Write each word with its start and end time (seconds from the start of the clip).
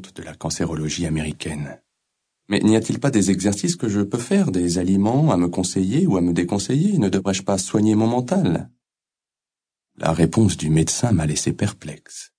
de 0.00 0.22
la 0.22 0.34
cancérologie 0.34 1.06
américaine. 1.06 1.80
Mais 2.48 2.60
n'y 2.60 2.76
a-t-il 2.76 3.00
pas 3.00 3.10
des 3.10 3.30
exercices 3.30 3.76
que 3.76 3.88
je 3.88 4.00
peux 4.00 4.18
faire, 4.18 4.50
des 4.50 4.78
aliments 4.78 5.32
à 5.32 5.36
me 5.36 5.48
conseiller 5.48 6.06
ou 6.06 6.16
à 6.16 6.20
me 6.20 6.32
déconseiller? 6.32 6.98
Ne 6.98 7.08
devrais-je 7.08 7.42
pas 7.42 7.58
soigner 7.58 7.94
mon 7.94 8.06
mental? 8.06 8.70
La 9.96 10.12
réponse 10.12 10.56
du 10.56 10.70
médecin 10.70 11.12
m'a 11.12 11.26
laissé 11.26 11.52
perplexe. 11.52 12.32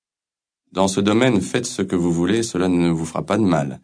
Dans 0.71 0.87
ce 0.87 0.99
domaine, 0.99 1.41
faites 1.41 1.65
ce 1.65 1.81
que 1.81 1.95
vous 1.95 2.11
voulez, 2.11 2.43
cela 2.43 2.67
ne 2.67 2.89
vous 2.89 3.05
fera 3.05 3.25
pas 3.25 3.37
de 3.37 3.43
mal. 3.43 3.81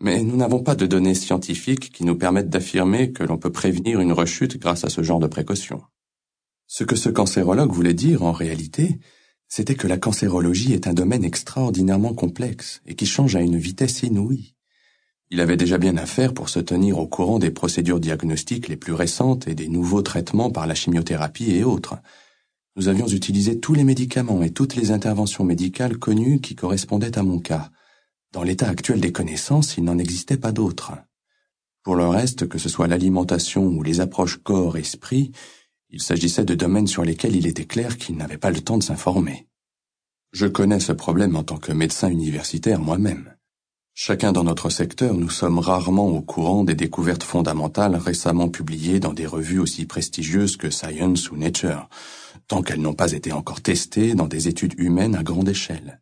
Mais 0.00 0.22
nous 0.22 0.36
n'avons 0.36 0.62
pas 0.62 0.76
de 0.76 0.86
données 0.86 1.14
scientifiques 1.14 1.90
qui 1.90 2.04
nous 2.04 2.16
permettent 2.16 2.48
d'affirmer 2.48 3.12
que 3.12 3.24
l'on 3.24 3.36
peut 3.36 3.50
prévenir 3.50 4.00
une 4.00 4.12
rechute 4.12 4.58
grâce 4.58 4.84
à 4.84 4.88
ce 4.88 5.02
genre 5.02 5.18
de 5.18 5.26
précautions. 5.26 5.82
Ce 6.68 6.84
que 6.84 6.96
ce 6.96 7.08
cancérologue 7.08 7.72
voulait 7.72 7.94
dire, 7.94 8.22
en 8.22 8.32
réalité, 8.32 9.00
c'était 9.48 9.74
que 9.74 9.86
la 9.86 9.98
cancérologie 9.98 10.74
est 10.74 10.86
un 10.86 10.92
domaine 10.92 11.24
extraordinairement 11.24 12.14
complexe 12.14 12.80
et 12.86 12.94
qui 12.94 13.06
change 13.06 13.34
à 13.34 13.40
une 13.40 13.56
vitesse 13.56 14.02
inouïe. 14.02 14.54
Il 15.30 15.40
avait 15.40 15.56
déjà 15.56 15.78
bien 15.78 15.96
à 15.96 16.06
faire 16.06 16.32
pour 16.32 16.48
se 16.48 16.60
tenir 16.60 16.98
au 16.98 17.06
courant 17.06 17.38
des 17.38 17.50
procédures 17.50 18.00
diagnostiques 18.00 18.68
les 18.68 18.76
plus 18.76 18.94
récentes 18.94 19.46
et 19.48 19.54
des 19.54 19.68
nouveaux 19.68 20.02
traitements 20.02 20.50
par 20.50 20.66
la 20.66 20.74
chimiothérapie 20.74 21.50
et 21.50 21.64
autres. 21.64 21.96
Nous 22.76 22.88
avions 22.88 23.08
utilisé 23.08 23.58
tous 23.58 23.74
les 23.74 23.84
médicaments 23.84 24.42
et 24.42 24.50
toutes 24.50 24.76
les 24.76 24.90
interventions 24.90 25.44
médicales 25.44 25.98
connues 25.98 26.40
qui 26.40 26.54
correspondaient 26.54 27.18
à 27.18 27.22
mon 27.22 27.40
cas. 27.40 27.70
Dans 28.32 28.42
l'état 28.42 28.68
actuel 28.68 29.00
des 29.00 29.12
connaissances, 29.12 29.76
il 29.76 29.84
n'en 29.84 29.98
existait 29.98 30.36
pas 30.36 30.52
d'autres. 30.52 30.92
Pour 31.82 31.96
le 31.96 32.06
reste, 32.06 32.48
que 32.48 32.58
ce 32.58 32.68
soit 32.68 32.86
l'alimentation 32.86 33.66
ou 33.66 33.82
les 33.82 34.00
approches 34.00 34.36
corps-esprit, 34.36 35.32
il 35.90 36.02
s'agissait 36.02 36.44
de 36.44 36.54
domaines 36.54 36.86
sur 36.86 37.04
lesquels 37.04 37.36
il 37.36 37.46
était 37.46 37.64
clair 37.64 37.96
qu'il 37.96 38.16
n'avait 38.16 38.38
pas 38.38 38.50
le 38.50 38.60
temps 38.60 38.78
de 38.78 38.82
s'informer. 38.82 39.46
Je 40.32 40.46
connais 40.46 40.80
ce 40.80 40.92
problème 40.92 41.36
en 41.36 41.42
tant 41.42 41.56
que 41.56 41.72
médecin 41.72 42.08
universitaire 42.08 42.80
moi-même. 42.80 43.34
Chacun 43.94 44.30
dans 44.30 44.44
notre 44.44 44.70
secteur, 44.70 45.14
nous 45.14 45.30
sommes 45.30 45.58
rarement 45.58 46.06
au 46.06 46.20
courant 46.20 46.62
des 46.62 46.74
découvertes 46.74 47.24
fondamentales 47.24 47.96
récemment 47.96 48.48
publiées 48.48 49.00
dans 49.00 49.12
des 49.12 49.26
revues 49.26 49.58
aussi 49.58 49.86
prestigieuses 49.86 50.56
que 50.56 50.70
Science 50.70 51.30
ou 51.30 51.36
Nature, 51.36 51.88
tant 52.46 52.62
qu'elles 52.62 52.80
n'ont 52.80 52.94
pas 52.94 53.12
été 53.12 53.32
encore 53.32 53.60
testées 53.60 54.14
dans 54.14 54.28
des 54.28 54.46
études 54.46 54.78
humaines 54.78 55.16
à 55.16 55.22
grande 55.22 55.48
échelle. 55.48 56.00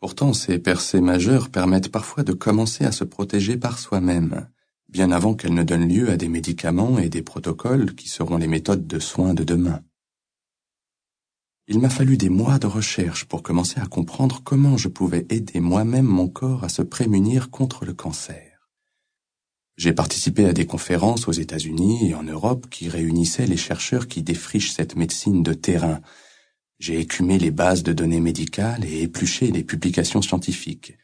Pourtant, 0.00 0.32
ces 0.32 0.58
percées 0.58 1.00
majeures 1.00 1.50
permettent 1.50 1.90
parfois 1.90 2.22
de 2.22 2.32
commencer 2.32 2.84
à 2.84 2.92
se 2.92 3.04
protéger 3.04 3.56
par 3.56 3.78
soi-même, 3.78 4.48
bien 4.96 5.10
avant 5.10 5.34
qu'elles 5.34 5.52
ne 5.52 5.62
donnent 5.62 5.90
lieu 5.90 6.08
à 6.08 6.16
des 6.16 6.30
médicaments 6.30 6.98
et 6.98 7.10
des 7.10 7.20
protocoles 7.20 7.94
qui 7.94 8.08
seront 8.08 8.38
les 8.38 8.46
méthodes 8.46 8.86
de 8.86 8.98
soins 8.98 9.34
de 9.34 9.44
demain. 9.44 9.82
Il 11.68 11.80
m'a 11.80 11.90
fallu 11.90 12.16
des 12.16 12.30
mois 12.30 12.58
de 12.58 12.66
recherche 12.66 13.26
pour 13.26 13.42
commencer 13.42 13.78
à 13.78 13.84
comprendre 13.84 14.40
comment 14.42 14.78
je 14.78 14.88
pouvais 14.88 15.26
aider 15.28 15.60
moi-même 15.60 16.06
mon 16.06 16.28
corps 16.28 16.64
à 16.64 16.70
se 16.70 16.80
prémunir 16.80 17.50
contre 17.50 17.84
le 17.84 17.92
cancer. 17.92 18.70
J'ai 19.76 19.92
participé 19.92 20.46
à 20.46 20.54
des 20.54 20.64
conférences 20.64 21.28
aux 21.28 21.38
États-Unis 21.44 22.08
et 22.08 22.14
en 22.14 22.22
Europe 22.22 22.66
qui 22.70 22.88
réunissaient 22.88 23.46
les 23.46 23.58
chercheurs 23.58 24.08
qui 24.08 24.22
défrichent 24.22 24.72
cette 24.72 24.96
médecine 24.96 25.42
de 25.42 25.52
terrain. 25.52 26.00
J'ai 26.78 26.98
écumé 26.98 27.38
les 27.38 27.50
bases 27.50 27.82
de 27.82 27.92
données 27.92 28.22
médicales 28.22 28.86
et 28.86 29.02
épluché 29.02 29.50
les 29.50 29.62
publications 29.62 30.22
scientifiques. 30.22 30.96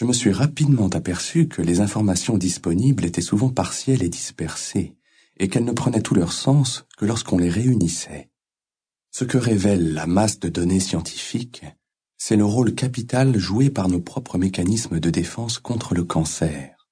Je 0.00 0.06
me 0.06 0.14
suis 0.14 0.32
rapidement 0.32 0.88
aperçu 0.88 1.46
que 1.46 1.60
les 1.60 1.80
informations 1.80 2.38
disponibles 2.38 3.04
étaient 3.04 3.20
souvent 3.20 3.50
partielles 3.50 4.02
et 4.02 4.08
dispersées, 4.08 4.96
et 5.36 5.48
qu'elles 5.50 5.66
ne 5.66 5.72
prenaient 5.72 6.00
tout 6.00 6.14
leur 6.14 6.32
sens 6.32 6.86
que 6.96 7.04
lorsqu'on 7.04 7.36
les 7.36 7.50
réunissait. 7.50 8.30
Ce 9.10 9.24
que 9.24 9.36
révèle 9.36 9.92
la 9.92 10.06
masse 10.06 10.40
de 10.40 10.48
données 10.48 10.80
scientifiques, 10.80 11.66
c'est 12.16 12.36
le 12.36 12.46
rôle 12.46 12.74
capital 12.74 13.36
joué 13.36 13.68
par 13.68 13.90
nos 13.90 14.00
propres 14.00 14.38
mécanismes 14.38 15.00
de 15.00 15.10
défense 15.10 15.58
contre 15.58 15.94
le 15.94 16.04
cancer. 16.04 16.88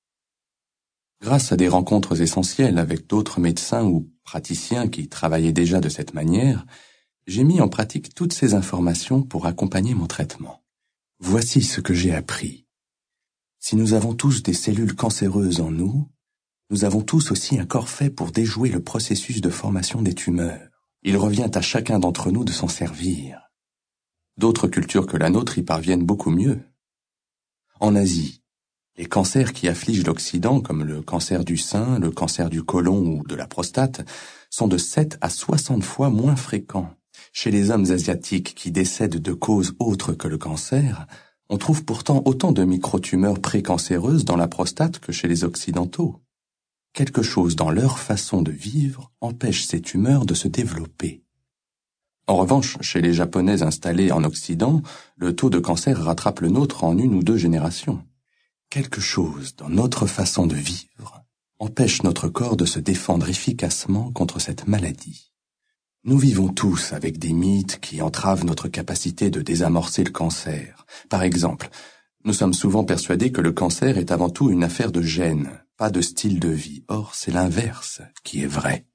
Grâce 1.23 1.51
à 1.51 1.57
des 1.57 1.69
rencontres 1.69 2.21
essentielles 2.21 2.77
avec 2.77 3.07
d'autres 3.07 3.41
médecins 3.41 3.87
ou 3.87 4.13
praticiens 4.23 4.87
qui 4.87 5.09
travaillaient 5.09 5.55
déjà 5.55 5.81
de 5.81 5.89
cette 5.89 6.13
manière, 6.13 6.67
j'ai 7.27 7.45
mis 7.45 7.63
en 7.63 7.71
pratique 7.71 8.15
toutes 8.15 8.35
ces 8.35 8.53
informations 8.53 9.23
pour 9.23 9.47
accompagner 9.47 9.95
mon 9.95 10.07
traitement. 10.07 10.63
Voici 11.21 11.63
ce 11.63 11.81
que 11.81 11.95
j'ai 11.95 12.15
appris. 12.15 12.68
Si 13.59 13.77
nous 13.77 13.95
avons 13.95 14.15
tous 14.15 14.43
des 14.43 14.53
cellules 14.53 14.95
cancéreuses 14.95 15.61
en 15.61 15.71
nous, 15.71 16.09
nous 16.71 16.85
avons 16.85 17.03
tous 17.03 17.31
aussi 17.31 17.59
un 17.59 17.67
corps 17.67 17.89
fait 17.89 18.11
pour 18.11 18.31
déjouer 18.31 18.69
le 18.69 18.83
processus 18.83 19.41
de 19.41 19.51
formation 19.51 20.03
des 20.03 20.15
tumeurs. 20.15 20.69
Il 21.03 21.17
revient 21.17 21.51
à 21.55 21.61
chacun 21.61 21.99
d'entre 21.99 22.31
nous 22.31 22.45
de 22.45 22.53
s'en 22.53 22.69
servir. 22.69 23.51
D'autres 24.37 24.69
cultures 24.69 25.07
que 25.07 25.17
la 25.17 25.31
nôtre 25.31 25.59
y 25.59 25.63
parviennent 25.63 26.05
beaucoup 26.05 26.31
mieux. 26.31 26.61
En 27.81 27.97
Asie, 27.97 28.43
les 28.97 29.07
cancers 29.07 29.53
qui 29.53 29.69
affligent 29.69 30.05
l'Occident, 30.05 30.61
comme 30.61 30.85
le 30.85 31.03
cancer 31.03 31.45
du 31.45 31.57
sein, 31.57 31.99
le 31.99 32.11
cancer 32.11 32.51
du 32.51 32.63
côlon 32.63 33.19
ou 33.19 33.25
de 33.25 33.35
la 33.35 33.47
prostate, 33.47 34.05
sont 34.51 34.69
de 34.69 34.77
7 34.77 35.19
à 35.21 35.31
60 35.31 35.83
fois 35.85 36.11
moins 36.11 36.37
fréquents. 36.37 36.95
Chez 37.33 37.51
les 37.51 37.71
hommes 37.71 37.91
asiatiques 37.91 38.55
qui 38.55 38.71
décèdent 38.71 39.23
de 39.23 39.33
causes 39.33 39.75
autres 39.79 40.13
que 40.13 40.29
le 40.29 40.39
cancer, 40.39 41.07
on 41.49 41.59
trouve 41.59 41.85
pourtant 41.85 42.23
autant 42.25 42.53
de 42.53 42.65
microtumeurs 42.65 43.41
précancéreuses 43.41 44.25
dans 44.25 44.37
la 44.37 44.49
prostate 44.49 44.99
que 44.99 45.13
chez 45.13 45.29
les 45.29 45.45
Occidentaux 45.45 46.21
quelque 46.99 47.23
chose 47.23 47.55
dans 47.55 47.71
leur 47.71 48.01
façon 48.01 48.43
de 48.43 48.51
vivre 48.51 49.13
empêche 49.21 49.65
ces 49.65 49.81
tumeurs 49.81 50.27
de 50.27 50.35
se 50.35 50.49
développer. 50.49 51.23
En 52.27 52.37
revanche, 52.37 52.77
chez 52.81 53.01
les 53.01 53.15
Japonais 53.15 53.63
installés 53.63 54.11
en 54.11 54.25
Occident, 54.25 54.83
le 55.17 55.35
taux 55.35 55.49
de 55.49 55.61
cancer 55.61 55.97
rattrape 55.97 56.41
le 56.41 56.49
nôtre 56.49 56.83
en 56.83 56.99
une 56.99 57.15
ou 57.15 57.23
deux 57.23 57.37
générations. 57.37 58.05
Quelque 58.69 59.01
chose 59.01 59.55
dans 59.55 59.69
notre 59.69 60.07
façon 60.07 60.47
de 60.47 60.57
vivre 60.57 61.23
empêche 61.61 62.03
notre 62.03 62.29
corps 62.29 62.57
de 62.57 62.67
se 62.67 62.81
défendre 62.81 63.29
efficacement 63.29 64.11
contre 64.11 64.41
cette 64.41 64.67
maladie. 64.67 65.33
Nous 66.05 66.19
vivons 66.19 66.49
tous 66.49 66.93
avec 66.93 67.19
des 67.19 67.33
mythes 67.33 67.81
qui 67.81 68.01
entravent 68.03 68.45
notre 68.45 68.69
capacité 68.69 69.31
de 69.31 69.43
désamorcer 69.43 70.05
le 70.05 70.13
cancer. 70.13 70.87
Par 71.11 71.25
exemple, 71.25 71.71
nous 72.25 72.33
sommes 72.33 72.55
souvent 72.55 72.85
persuadés 72.85 73.33
que 73.33 73.41
le 73.41 73.51
cancer 73.51 73.99
est 73.99 74.13
avant 74.13 74.31
tout 74.31 74.49
une 74.49 74.63
affaire 74.63 74.93
de 74.93 75.03
gènes, 75.03 75.51
pas 75.77 75.91
de 75.91 76.01
style 76.01 76.39
de 76.39 76.51
vie. 76.51 76.85
Or, 76.87 77.17
c'est 77.17 77.33
l'inverse 77.33 78.01
qui 78.23 78.43
est 78.43 78.47
vrai. 78.47 78.87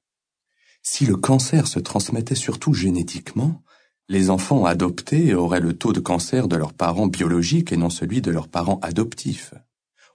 Si 0.82 1.04
le 1.04 1.16
cancer 1.16 1.66
se 1.66 1.78
transmettait 1.78 2.34
surtout 2.34 2.72
génétiquement, 2.72 3.62
les 4.08 4.30
enfants 4.30 4.64
adoptés 4.64 5.34
auraient 5.34 5.60
le 5.60 5.74
taux 5.74 5.92
de 5.92 6.00
cancer 6.00 6.48
de 6.48 6.56
leurs 6.56 6.74
parents 6.74 7.06
biologiques 7.06 7.72
et 7.72 7.76
non 7.76 7.90
celui 7.90 8.22
de 8.22 8.30
leurs 8.30 8.48
parents 8.48 8.80
adoptifs. 8.80 9.52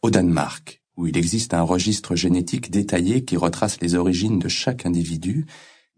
Au 0.01 0.09
Danemark, 0.09 0.81
où 0.97 1.05
il 1.05 1.17
existe 1.17 1.53
un 1.53 1.61
registre 1.61 2.16
génétique 2.16 2.72
détaillé 2.72 3.25
qui 3.25 3.38
retrace 3.38 3.79
les 3.79 3.94
origines 3.94 4.39
de 4.39 4.47
chaque 4.47 4.88
individu, 4.88 5.45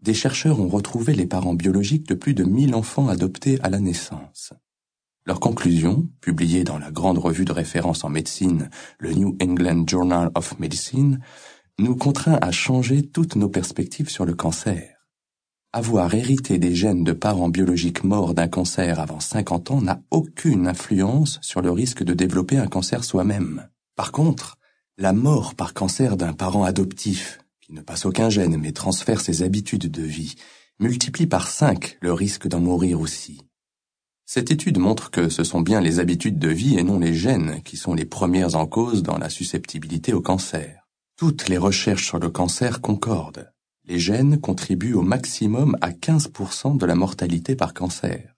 des 0.02 0.14
chercheurs 0.14 0.60
ont 0.60 0.68
retrouvé 0.68 1.14
les 1.14 1.26
parents 1.26 1.54
biologiques 1.54 2.08
de 2.08 2.14
plus 2.14 2.34
de 2.34 2.44
1000 2.44 2.74
enfants 2.74 3.08
adoptés 3.08 3.58
à 3.62 3.70
la 3.70 3.78
naissance. 3.78 4.52
Leur 5.24 5.38
conclusion, 5.38 6.08
publiée 6.20 6.64
dans 6.64 6.78
la 6.78 6.90
grande 6.90 7.18
revue 7.18 7.44
de 7.44 7.52
référence 7.52 8.02
en 8.02 8.08
médecine, 8.08 8.70
le 8.98 9.12
New 9.12 9.36
England 9.40 9.84
Journal 9.86 10.30
of 10.34 10.58
Medicine, 10.58 11.20
nous 11.78 11.94
contraint 11.94 12.38
à 12.42 12.50
changer 12.50 13.02
toutes 13.02 13.36
nos 13.36 13.48
perspectives 13.48 14.10
sur 14.10 14.24
le 14.24 14.34
cancer. 14.34 14.92
Avoir 15.72 16.12
hérité 16.12 16.58
des 16.58 16.74
gènes 16.74 17.04
de 17.04 17.12
parents 17.12 17.48
biologiques 17.48 18.04
morts 18.04 18.34
d'un 18.34 18.48
cancer 18.48 18.98
avant 18.98 19.20
50 19.20 19.70
ans 19.70 19.80
n'a 19.80 20.02
aucune 20.10 20.66
influence 20.66 21.38
sur 21.40 21.62
le 21.62 21.70
risque 21.70 22.02
de 22.02 22.12
développer 22.12 22.58
un 22.58 22.66
cancer 22.66 23.04
soi-même. 23.04 23.68
Par 23.94 24.12
contre, 24.12 24.58
la 24.98 25.12
mort 25.12 25.54
par 25.54 25.72
cancer 25.72 26.16
d'un 26.16 26.34
parent 26.34 26.64
adoptif, 26.64 27.41
ne 27.72 27.80
passe 27.80 28.06
aucun 28.06 28.30
gène 28.30 28.56
mais 28.58 28.72
transfère 28.72 29.20
ses 29.20 29.42
habitudes 29.42 29.90
de 29.90 30.02
vie, 30.02 30.34
multiplie 30.78 31.26
par 31.26 31.48
5 31.48 31.98
le 32.00 32.12
risque 32.12 32.46
d'en 32.46 32.60
mourir 32.60 33.00
aussi. 33.00 33.40
Cette 34.26 34.50
étude 34.50 34.78
montre 34.78 35.10
que 35.10 35.28
ce 35.28 35.42
sont 35.42 35.60
bien 35.60 35.80
les 35.80 35.98
habitudes 35.98 36.38
de 36.38 36.48
vie 36.48 36.78
et 36.78 36.82
non 36.82 36.98
les 36.98 37.14
gènes 37.14 37.62
qui 37.62 37.76
sont 37.76 37.94
les 37.94 38.04
premières 38.04 38.56
en 38.56 38.66
cause 38.66 39.02
dans 39.02 39.18
la 39.18 39.28
susceptibilité 39.28 40.12
au 40.12 40.20
cancer. 40.20 40.86
Toutes 41.16 41.48
les 41.48 41.58
recherches 41.58 42.06
sur 42.06 42.18
le 42.18 42.30
cancer 42.30 42.80
concordent. 42.80 43.52
Les 43.84 43.98
gènes 43.98 44.40
contribuent 44.40 44.94
au 44.94 45.02
maximum 45.02 45.76
à 45.80 45.90
15% 45.90 46.78
de 46.78 46.86
la 46.86 46.94
mortalité 46.94 47.56
par 47.56 47.74
cancer. 47.74 48.34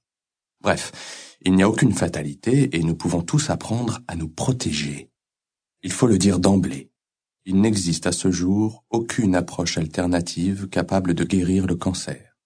Bref, 0.61 1.37
il 1.43 1.55
n'y 1.55 1.63
a 1.63 1.69
aucune 1.69 1.93
fatalité 1.93 2.77
et 2.77 2.83
nous 2.83 2.95
pouvons 2.95 3.23
tous 3.23 3.51
apprendre 3.51 4.01
à 4.09 4.17
nous 4.17 4.29
protéger. 4.29 5.11
Il 5.83 5.93
faut 5.93 6.07
le 6.07 6.19
dire 6.19 6.39
d'emblée. 6.39 6.91
Il 7.47 7.61
n'existe 7.61 8.07
à 8.07 8.13
ce 8.13 8.31
jour 8.31 8.85
aucune 8.89 9.35
approche 9.35 9.77
alternative 9.77 10.67
capable 10.69 11.13
de 11.13 11.25
guérir 11.25 11.67
le 11.67 11.77
cancer. 11.77 12.39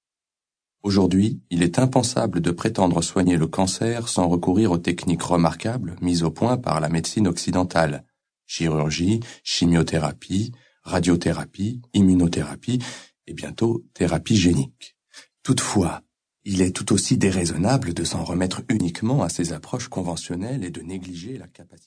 Aujourd'hui, 0.83 1.41
il 1.51 1.63
est 1.63 1.79
impensable 1.79 2.41
de 2.41 2.51
prétendre 2.51 3.01
soigner 3.01 3.37
le 3.37 3.47
cancer 3.47 4.09
sans 4.09 4.27
recourir 4.27 4.73
aux 4.73 4.79
techniques 4.79 5.23
remarquables 5.23 5.95
mises 6.01 6.25
au 6.25 6.33
point 6.33 6.57
par 6.57 6.81
la 6.81 6.89
médecine 6.89 7.29
occidentale. 7.29 8.05
Chirurgie, 8.47 9.21
chimiothérapie, 9.45 10.51
radiothérapie, 10.83 11.81
immunothérapie 11.95 12.81
et 13.29 13.35
bientôt 13.35 13.85
thérapie 13.95 14.37
génique. 14.37 14.97
Toutefois, 15.45 16.03
il 16.45 16.61
est 16.61 16.75
tout 16.75 16.93
aussi 16.93 17.17
déraisonnable 17.19 17.95
de 17.95 18.03
s'en 18.03 18.25
remettre 18.25 18.63
uniquement 18.69 19.23
à 19.23 19.29
ces 19.29 19.53
approches 19.53 19.89
conventionnelles 19.89 20.65
et 20.65 20.71
de 20.71 20.81
négliger 20.81 21.39
la 21.39 21.47
capacité 21.47 21.87